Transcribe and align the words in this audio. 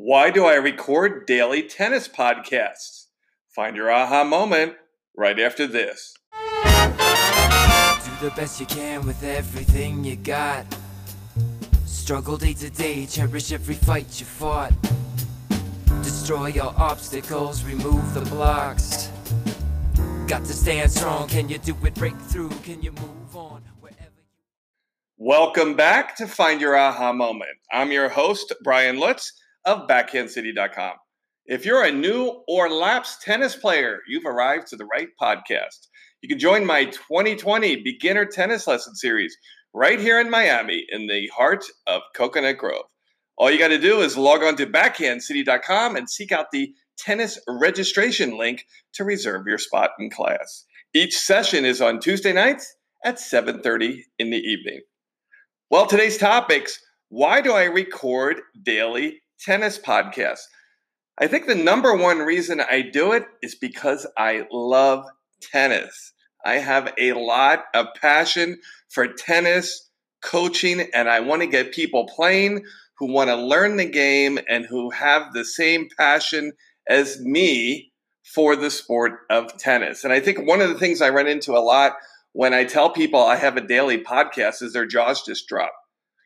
Why 0.00 0.30
do 0.30 0.46
I 0.46 0.54
record 0.54 1.26
daily 1.26 1.60
tennis 1.64 2.06
podcasts? 2.06 3.06
Find 3.48 3.74
your 3.74 3.90
aha 3.90 4.22
moment 4.22 4.74
right 5.16 5.40
after 5.40 5.66
this. 5.66 6.14
Do 6.32 6.38
the 8.20 8.32
best 8.36 8.60
you 8.60 8.66
can 8.66 9.04
with 9.04 9.24
everything 9.24 10.04
you 10.04 10.14
got. 10.14 10.66
Struggle 11.84 12.36
day 12.36 12.52
to 12.52 12.70
day, 12.70 13.06
cherish 13.06 13.50
every 13.50 13.74
fight 13.74 14.20
you 14.20 14.24
fought. 14.24 14.72
Destroy 16.04 16.46
your 16.46 16.72
obstacles, 16.76 17.64
remove 17.64 18.14
the 18.14 18.20
blocks. 18.30 19.10
Got 20.28 20.44
to 20.44 20.52
stand 20.52 20.92
strong, 20.92 21.26
can 21.26 21.48
you 21.48 21.58
do 21.58 21.76
it? 21.82 21.94
Break 21.96 22.16
through, 22.30 22.50
can 22.62 22.80
you 22.82 22.92
move 22.92 23.34
on? 23.34 23.64
Wherever 23.80 24.22
you 24.28 25.16
Welcome 25.16 25.74
back 25.74 26.14
to 26.18 26.28
Find 26.28 26.60
Your 26.60 26.76
Aha 26.76 27.12
Moment. 27.12 27.58
I'm 27.72 27.90
your 27.90 28.08
host, 28.08 28.54
Brian 28.62 29.00
Lutz 29.00 29.32
of 29.64 29.88
BackhandCity.com. 29.88 30.94
If 31.46 31.64
you're 31.64 31.84
a 31.84 31.92
new 31.92 32.42
or 32.46 32.68
lapsed 32.70 33.22
tennis 33.22 33.56
player, 33.56 34.00
you've 34.06 34.26
arrived 34.26 34.66
to 34.68 34.76
the 34.76 34.84
right 34.84 35.08
podcast. 35.20 35.88
You 36.20 36.28
can 36.28 36.38
join 36.38 36.66
my 36.66 36.84
2020 36.84 37.76
beginner 37.82 38.26
tennis 38.26 38.66
lesson 38.66 38.94
series 38.94 39.36
right 39.72 40.00
here 40.00 40.20
in 40.20 40.30
Miami 40.30 40.84
in 40.90 41.06
the 41.06 41.28
heart 41.28 41.64
of 41.86 42.02
Coconut 42.14 42.58
Grove. 42.58 42.84
All 43.38 43.50
you 43.50 43.58
got 43.58 43.68
to 43.68 43.78
do 43.78 44.00
is 44.00 44.16
log 44.16 44.42
on 44.42 44.56
to 44.56 44.66
backhandcity.com 44.66 45.96
and 45.96 46.10
seek 46.10 46.32
out 46.32 46.46
the 46.50 46.74
tennis 46.98 47.38
registration 47.48 48.36
link 48.36 48.64
to 48.94 49.04
reserve 49.04 49.46
your 49.46 49.58
spot 49.58 49.90
in 50.00 50.10
class. 50.10 50.64
Each 50.92 51.16
session 51.16 51.64
is 51.64 51.80
on 51.80 52.00
Tuesday 52.00 52.32
nights 52.32 52.74
at 53.04 53.20
7:30 53.20 54.02
in 54.18 54.30
the 54.30 54.38
evening. 54.38 54.80
Well, 55.70 55.86
today's 55.86 56.18
topics, 56.18 56.80
why 57.10 57.40
do 57.40 57.52
I 57.52 57.64
record 57.64 58.40
daily 58.62 59.20
tennis 59.40 59.78
podcast. 59.78 60.40
I 61.20 61.26
think 61.26 61.46
the 61.46 61.54
number 61.54 61.96
one 61.96 62.18
reason 62.18 62.60
I 62.60 62.82
do 62.82 63.12
it 63.12 63.24
is 63.42 63.54
because 63.54 64.06
I 64.16 64.46
love 64.52 65.04
tennis. 65.40 66.12
I 66.44 66.54
have 66.54 66.92
a 66.98 67.12
lot 67.14 67.64
of 67.74 67.88
passion 68.00 68.60
for 68.88 69.08
tennis, 69.08 69.90
coaching, 70.22 70.88
and 70.94 71.08
I 71.08 71.20
want 71.20 71.42
to 71.42 71.48
get 71.48 71.72
people 71.72 72.06
playing 72.06 72.64
who 72.98 73.12
want 73.12 73.30
to 73.30 73.36
learn 73.36 73.76
the 73.76 73.88
game 73.88 74.38
and 74.48 74.64
who 74.66 74.90
have 74.90 75.32
the 75.32 75.44
same 75.44 75.88
passion 75.96 76.52
as 76.88 77.20
me 77.20 77.92
for 78.24 78.56
the 78.56 78.70
sport 78.70 79.20
of 79.30 79.56
tennis. 79.58 80.04
And 80.04 80.12
I 80.12 80.20
think 80.20 80.46
one 80.46 80.60
of 80.60 80.68
the 80.68 80.78
things 80.78 81.00
I 81.00 81.10
run 81.10 81.26
into 81.26 81.52
a 81.52 81.60
lot 81.60 81.94
when 82.32 82.54
I 82.54 82.64
tell 82.64 82.90
people 82.90 83.20
I 83.20 83.36
have 83.36 83.56
a 83.56 83.66
daily 83.66 83.98
podcast 83.98 84.62
is 84.62 84.72
their 84.72 84.86
jaws 84.86 85.22
just 85.24 85.48
drop. 85.48 85.72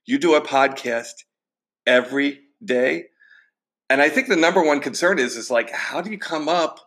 You 0.04 0.18
do 0.18 0.34
a 0.34 0.40
podcast 0.40 1.12
every 1.86 2.40
day? 2.64 3.06
And 3.90 4.00
I 4.00 4.08
think 4.08 4.28
the 4.28 4.36
number 4.36 4.62
one 4.62 4.80
concern 4.80 5.18
is 5.18 5.36
is 5.36 5.50
like 5.50 5.70
how 5.70 6.00
do 6.00 6.10
you 6.10 6.18
come 6.18 6.48
up 6.48 6.80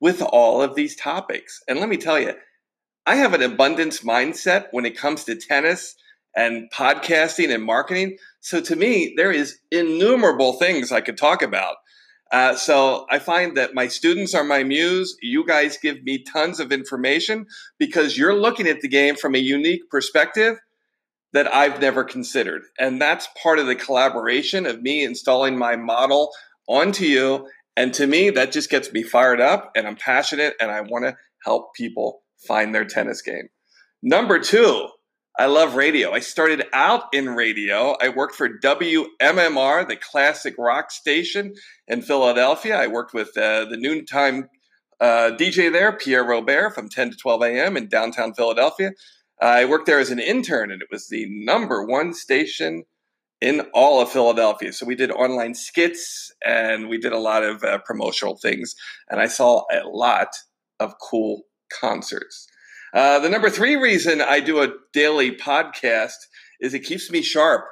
with 0.00 0.22
all 0.22 0.62
of 0.62 0.74
these 0.74 0.96
topics? 0.96 1.60
And 1.68 1.78
let 1.78 1.88
me 1.88 1.96
tell 1.96 2.20
you, 2.20 2.34
I 3.06 3.16
have 3.16 3.34
an 3.34 3.42
abundance 3.42 4.00
mindset 4.00 4.66
when 4.70 4.84
it 4.84 4.96
comes 4.96 5.24
to 5.24 5.36
tennis 5.36 5.94
and 6.36 6.70
podcasting 6.72 7.52
and 7.52 7.64
marketing. 7.64 8.16
So 8.40 8.60
to 8.60 8.76
me, 8.76 9.14
there 9.16 9.32
is 9.32 9.58
innumerable 9.70 10.54
things 10.54 10.92
I 10.92 11.00
could 11.00 11.18
talk 11.18 11.42
about. 11.42 11.76
Uh, 12.30 12.54
so 12.54 13.06
I 13.10 13.18
find 13.18 13.56
that 13.56 13.74
my 13.74 13.88
students 13.88 14.34
are 14.34 14.44
my 14.44 14.62
muse. 14.62 15.16
You 15.20 15.44
guys 15.44 15.78
give 15.78 16.02
me 16.04 16.22
tons 16.22 16.60
of 16.60 16.70
information 16.70 17.46
because 17.78 18.16
you're 18.16 18.38
looking 18.38 18.68
at 18.68 18.80
the 18.80 18.88
game 18.88 19.16
from 19.16 19.34
a 19.34 19.38
unique 19.38 19.90
perspective 19.90 20.56
that 21.32 21.52
I've 21.52 21.80
never 21.80 22.04
considered. 22.04 22.62
And 22.78 23.00
that's 23.00 23.28
part 23.40 23.58
of 23.58 23.66
the 23.66 23.76
collaboration 23.76 24.66
of 24.66 24.82
me 24.82 25.04
installing 25.04 25.56
my 25.56 25.76
model 25.76 26.32
onto 26.68 27.04
you. 27.04 27.48
And 27.76 27.94
to 27.94 28.06
me, 28.06 28.30
that 28.30 28.52
just 28.52 28.70
gets 28.70 28.92
me 28.92 29.02
fired 29.02 29.40
up 29.40 29.70
and 29.76 29.86
I'm 29.86 29.96
passionate 29.96 30.54
and 30.60 30.70
I 30.70 30.80
want 30.80 31.04
to 31.04 31.16
help 31.44 31.74
people 31.74 32.22
find 32.46 32.74
their 32.74 32.84
tennis 32.84 33.22
game. 33.22 33.48
Number 34.02 34.38
two, 34.38 34.88
I 35.38 35.46
love 35.46 35.76
radio. 35.76 36.12
I 36.12 36.20
started 36.20 36.64
out 36.72 37.04
in 37.12 37.30
radio. 37.30 37.96
I 38.00 38.08
worked 38.08 38.34
for 38.34 38.48
WMMR, 38.48 39.88
the 39.88 39.96
classic 39.96 40.54
rock 40.58 40.90
station 40.90 41.54
in 41.86 42.02
Philadelphia. 42.02 42.76
I 42.76 42.88
worked 42.88 43.14
with 43.14 43.36
uh, 43.38 43.66
the 43.66 43.76
noontime 43.76 44.48
uh, 45.00 45.30
DJ 45.38 45.72
there, 45.72 45.92
Pierre 45.92 46.24
Robert, 46.24 46.74
from 46.74 46.88
10 46.88 47.12
to 47.12 47.16
12 47.16 47.42
a.m. 47.42 47.76
in 47.76 47.88
downtown 47.88 48.34
Philadelphia. 48.34 48.90
I 49.40 49.64
worked 49.64 49.86
there 49.86 49.98
as 49.98 50.10
an 50.10 50.18
intern, 50.18 50.70
and 50.70 50.82
it 50.82 50.88
was 50.90 51.08
the 51.08 51.26
number 51.28 51.84
one 51.84 52.12
station 52.12 52.84
in 53.40 53.62
all 53.72 54.00
of 54.00 54.10
Philadelphia. 54.10 54.72
So 54.72 54.86
we 54.86 54.94
did 54.94 55.10
online 55.10 55.54
skits 55.54 56.30
and 56.44 56.88
we 56.88 56.98
did 56.98 57.12
a 57.12 57.18
lot 57.18 57.42
of 57.42 57.64
uh, 57.64 57.78
promotional 57.78 58.36
things. 58.36 58.74
And 59.08 59.20
I 59.20 59.26
saw 59.28 59.64
a 59.72 59.88
lot 59.88 60.28
of 60.78 60.94
cool 61.00 61.44
concerts. 61.72 62.46
Uh, 62.92 63.18
the 63.20 63.30
number 63.30 63.48
three 63.48 63.76
reason 63.76 64.20
I 64.20 64.40
do 64.40 64.60
a 64.60 64.72
daily 64.92 65.32
podcast 65.32 66.16
is 66.60 66.74
it 66.74 66.80
keeps 66.80 67.10
me 67.10 67.22
sharp. 67.22 67.64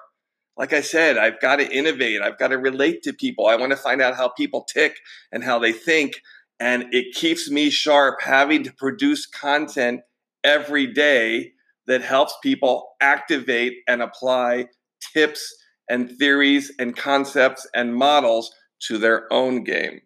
Like 0.56 0.73
I 0.73 0.81
said, 0.81 1.19
I've 1.19 1.41
got 1.41 1.56
to 1.56 1.71
innovate. 1.71 2.23
I've 2.23 2.39
got 2.39 2.49
to 2.49 2.59
relate 2.59 3.03
to 3.03 3.12
people. 3.12 3.47
I 3.47 3.56
want 3.56 3.71
to 3.71 3.77
find 3.77 4.00
out 4.00 4.17
how 4.17 4.29
people 4.29 4.65
tick 4.65 4.97
and 5.31 5.45
how 5.45 5.59
they 5.59 5.73
think. 5.73 6.23
And 6.59 6.87
it 6.93 7.15
keeps 7.15 7.50
me 7.50 7.71
sharp 7.71 8.23
having 8.23 8.65
to 8.65 8.73
produce 8.73 9.27
content 9.27 10.00
every 10.43 10.87
day 10.87 11.53
that 11.88 12.03
helps 12.03 12.34
people 12.43 12.91
activate 13.00 13.78
and 13.88 14.00
apply 14.00 14.66
tips 15.12 15.56
and 15.88 16.10
theories 16.19 16.71
and 16.78 16.97
concepts 16.97 17.66
and 17.75 17.97
models 17.97 18.53
to 18.81 18.99
their 18.99 19.31
own 19.32 19.65
game. 19.65 20.00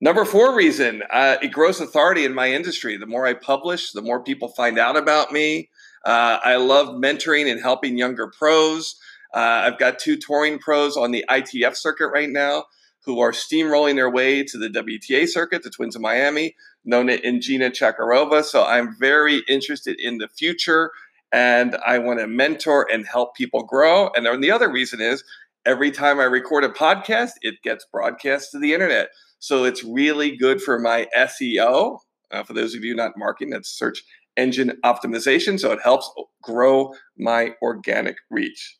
Number 0.00 0.24
four 0.24 0.54
reason 0.54 1.02
uh, 1.12 1.36
it 1.42 1.48
grows 1.48 1.80
authority 1.80 2.24
in 2.24 2.34
my 2.34 2.52
industry. 2.52 2.96
The 2.96 3.06
more 3.06 3.26
I 3.26 3.34
publish, 3.34 3.92
the 3.92 4.02
more 4.02 4.22
people 4.22 4.48
find 4.48 4.78
out 4.78 4.96
about 4.96 5.32
me. 5.32 5.70
Uh, 6.04 6.38
I 6.44 6.56
love 6.56 6.88
mentoring 6.88 7.50
and 7.50 7.60
helping 7.60 7.98
younger 7.98 8.28
pros. 8.28 8.94
Uh, 9.34 9.64
I've 9.66 9.78
got 9.78 9.98
two 9.98 10.16
touring 10.16 10.58
pros 10.58 10.96
on 10.96 11.10
the 11.10 11.24
ITF 11.28 11.76
circuit 11.76 12.08
right 12.08 12.30
now 12.30 12.64
who 13.04 13.20
are 13.20 13.32
steamrolling 13.32 13.94
their 13.96 14.10
way 14.10 14.42
to 14.44 14.58
the 14.58 14.68
WTA 14.68 15.28
circuit, 15.28 15.62
the 15.62 15.70
Twins 15.70 15.96
of 15.96 16.02
Miami, 16.02 16.54
Nona 16.86 17.18
and 17.24 17.42
Gina 17.42 17.70
Chakarova. 17.70 18.42
So 18.44 18.64
I'm 18.64 18.96
very 18.98 19.42
interested 19.48 20.00
in 20.00 20.18
the 20.18 20.28
future 20.28 20.92
and 21.32 21.76
I 21.84 21.98
want 21.98 22.20
to 22.20 22.26
mentor 22.26 22.86
and 22.90 23.06
help 23.06 23.34
people 23.34 23.64
grow. 23.64 24.10
And 24.14 24.24
then 24.24 24.40
the 24.40 24.52
other 24.52 24.70
reason 24.70 25.00
is 25.00 25.22
every 25.66 25.90
time 25.90 26.20
I 26.20 26.24
record 26.24 26.64
a 26.64 26.68
podcast, 26.68 27.32
it 27.42 27.56
gets 27.62 27.84
broadcast 27.92 28.52
to 28.52 28.58
the 28.58 28.72
internet. 28.72 29.08
So 29.40 29.64
it's 29.64 29.84
really 29.84 30.36
good 30.36 30.62
for 30.62 30.78
my 30.78 31.08
SEO. 31.16 31.98
Uh, 32.30 32.42
for 32.44 32.54
those 32.54 32.74
of 32.74 32.84
you 32.84 32.94
not 32.94 33.12
marketing, 33.16 33.50
that's 33.50 33.68
search 33.68 34.02
engine 34.36 34.78
optimization. 34.84 35.58
So 35.58 35.72
it 35.72 35.80
helps 35.82 36.10
grow 36.42 36.94
my 37.18 37.54
organic 37.62 38.16
reach. 38.30 38.78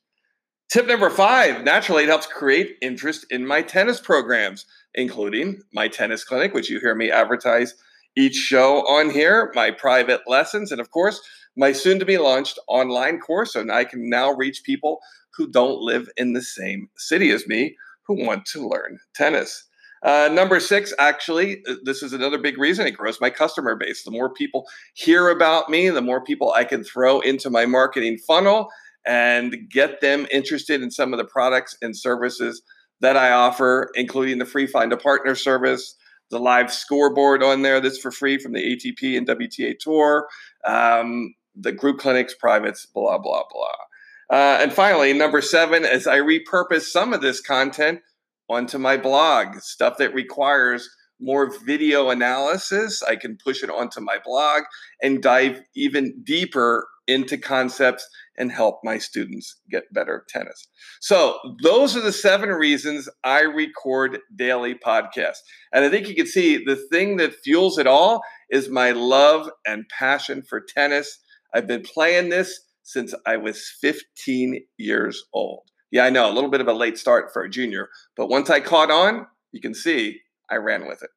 Tip 0.69 0.87
number 0.87 1.11
five 1.11 1.65
naturally, 1.65 2.05
it 2.05 2.09
helps 2.09 2.27
create 2.27 2.77
interest 2.83 3.27
in 3.31 3.47
my 3.47 3.63
tennis 3.63 4.01
programs, 4.01 4.67
including 4.95 5.61
my 5.73 5.89
tennis 5.89 6.25
clinic, 6.25 6.55
which 6.55 6.71
you 6.71 6.81
hear 6.81 6.95
me 6.95 7.11
advertise 7.11 7.75
each 8.17 8.35
show 8.35 8.79
on 8.87 9.11
here, 9.11 9.53
my 9.55 9.71
private 9.71 10.23
lessons, 10.27 10.73
and 10.73 10.81
of 10.81 10.91
course, 10.91 11.21
my 11.57 11.73
soon 11.73 11.99
to 11.99 12.05
be 12.05 12.19
launched 12.19 12.59
online 12.69 13.19
course. 13.19 13.55
And 13.55 13.71
I 13.71 13.85
can 13.85 14.09
now 14.09 14.31
reach 14.33 14.63
people 14.65 15.01
who 15.37 15.47
don't 15.47 15.81
live 15.81 16.09
in 16.17 16.33
the 16.33 16.43
same 16.43 16.89
city 16.97 17.31
as 17.31 17.47
me 17.47 17.77
who 18.07 18.25
want 18.25 18.47
to 18.47 18.67
learn 18.67 18.99
tennis. 19.15 19.67
Uh, 20.03 20.29
number 20.33 20.61
six, 20.61 20.95
actually, 20.99 21.63
uh, 21.69 21.75
this 21.85 22.03
is 22.03 22.13
another 22.13 22.39
big 22.39 22.59
reason 22.59 22.87
it 22.87 22.93
grows 22.93 23.21
my 23.21 23.31
customer 23.31 23.75
base. 23.75 24.05
The 24.05 24.11
more 24.11 24.33
people 24.33 24.67
hear 24.95 25.29
about 25.31 25.69
me, 25.69 25.89
the 25.89 26.03
more 26.03 26.23
people 26.23 26.53
I 26.53 26.65
can 26.65 26.85
throw 26.85 27.21
into 27.21 27.51
my 27.51 27.67
marketing 27.67 28.19
funnel 28.19 28.69
and 29.07 29.57
get 29.71 30.01
them 30.01 30.27
interested 30.31 30.83
in 30.83 30.91
some 30.91 31.13
of 31.13 31.19
the 31.19 31.25
products 31.25 31.77
and 31.81 31.97
services 31.97 32.63
that 33.01 33.17
I 33.17 33.31
offer, 33.31 33.91
including 33.95 34.39
the 34.39 34.45
free 34.45 34.67
Find 34.67 34.93
a 34.93 34.97
Partner 34.97 35.35
service, 35.35 35.97
the 36.31 36.39
live 36.41 36.73
scoreboard 36.73 37.43
on 37.43 37.63
there 37.63 37.81
that's 37.81 37.99
for 37.99 38.11
free 38.11 38.39
from 38.39 38.53
the 38.53 38.77
ATP 38.77 39.17
and 39.17 39.27
WTA 39.27 39.79
Tour, 39.79 40.29
um, 40.65 41.35
the 41.55 41.73
group 41.73 41.99
clinics, 41.99 42.35
privates, 42.35 42.87
blah, 42.87 43.19
blah, 43.19 43.45
blah. 43.51 44.37
Uh, 44.37 44.59
and 44.61 44.73
finally, 44.73 45.13
number 45.13 45.41
seven, 45.41 45.85
as 45.85 46.07
I 46.07 46.19
repurpose 46.19 46.83
some 46.83 47.13
of 47.13 47.21
this 47.21 47.41
content 47.41 48.01
onto 48.49 48.79
my 48.79 48.97
blog, 48.97 49.61
stuff 49.61 49.99
that 49.99 50.15
requires 50.15 50.89
more 51.21 51.53
video 51.65 52.11
analysis. 52.11 53.03
I 53.03 53.17
can 53.17 53.39
push 53.43 53.63
it 53.63 53.71
onto 53.71 54.01
my 54.01 54.19
blog 54.25 54.63
and 55.03 55.23
dive 55.23 55.61
even 55.75 56.23
deeper 56.25 56.87
into 57.07 57.39
concepts 57.39 58.07
and 58.37 58.53
help 58.53 58.81
my 58.83 58.99
students 58.99 59.61
get 59.71 59.85
better 59.93 60.23
at 60.23 60.29
tennis. 60.29 60.69
So, 61.01 61.39
those 61.63 61.97
are 61.97 62.01
the 62.01 62.13
seven 62.13 62.51
reasons 62.51 63.09
I 63.25 63.43
record 63.43 64.19
daily 64.35 64.75
podcasts. 64.75 65.39
And 65.73 65.85
I 65.85 65.89
think 65.89 66.09
you 66.09 66.15
can 66.15 66.27
see 66.27 66.63
the 66.63 66.77
thing 66.91 67.17
that 67.17 67.35
fuels 67.45 67.79
it 67.79 67.87
all 67.87 68.23
is 68.51 68.69
my 68.69 68.91
love 68.91 69.49
and 69.67 69.85
passion 69.89 70.43
for 70.43 70.61
tennis. 70.61 71.19
I've 71.55 71.67
been 71.67 71.83
playing 71.83 72.29
this 72.29 72.61
since 72.83 73.15
I 73.27 73.37
was 73.37 73.71
15 73.81 74.65
years 74.77 75.25
old. 75.33 75.63
Yeah, 75.91 76.05
I 76.05 76.11
know, 76.11 76.31
a 76.31 76.35
little 76.35 76.51
bit 76.51 76.61
of 76.61 76.69
a 76.69 76.73
late 76.73 76.99
start 76.99 77.33
for 77.33 77.43
a 77.43 77.51
junior, 77.51 77.89
but 78.17 78.29
once 78.29 78.51
I 78.51 78.61
caught 78.61 78.91
on, 78.91 79.27
you 79.53 79.61
can 79.61 79.75
see 79.75 80.21
I 80.51 80.57
ran 80.57 80.87
with 80.87 81.03
it. 81.03 81.11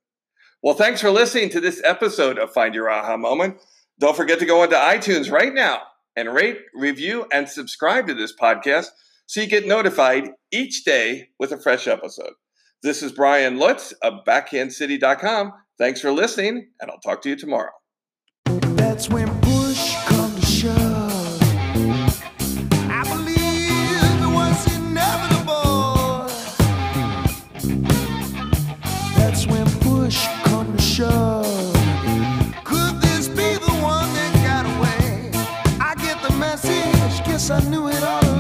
Well, 0.62 0.76
thanks 0.76 1.02
for 1.02 1.12
listening 1.12 1.50
to 1.52 1.62
this 1.62 1.82
episode 1.86 2.38
of 2.38 2.52
Find 2.52 2.76
Your 2.76 2.90
Aha 2.90 3.16
Moment. 3.18 3.58
Don't 4.00 4.16
forget 4.16 4.40
to 4.40 4.46
go 4.46 4.64
into 4.64 4.76
iTunes 4.76 5.32
right 5.32 5.54
now 5.54 5.82
and 6.16 6.34
rate, 6.34 6.60
review, 6.74 7.26
and 7.32 7.48
subscribe 7.48 8.08
to 8.08 8.14
this 8.14 8.34
podcast 8.36 8.88
so 9.26 9.42
you 9.42 9.48
get 9.48 9.68
notified 9.68 10.32
each 10.52 10.84
day 10.84 11.30
with 11.40 11.52
a 11.52 11.60
fresh 11.60 11.88
episode. 11.88 12.34
This 12.82 13.04
is 13.04 13.12
Brian 13.12 13.58
Lutz 13.58 13.92
of 14.02 14.26
BackhandCity.com. 14.28 15.54
Thanks 15.78 16.02
for 16.02 16.12
listening, 16.12 16.70
and 16.82 16.90
I'll 16.90 17.00
talk 17.00 17.22
to 17.22 17.30
you 17.30 17.36
tomorrow. 17.36 17.72
That's 18.46 19.10
when 19.10 19.39
guess 37.40 37.52
I 37.52 37.62
knew 37.70 37.88
it 37.88 38.04
all 38.04 38.22
along. 38.26 38.39